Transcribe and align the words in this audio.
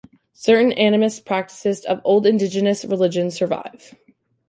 Certain 0.33 0.71
animist 0.71 1.25
practices 1.25 1.85
of 1.85 2.01
old 2.03 2.25
indigenous 2.25 2.83
religions 2.83 3.35
survive. 3.35 3.93